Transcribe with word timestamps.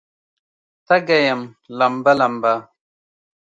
تږې 0.87 1.19
یم 1.27 1.41
لمبه، 1.77 2.11
لمبه 2.19 2.53